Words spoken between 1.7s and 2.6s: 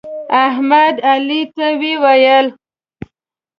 وویل: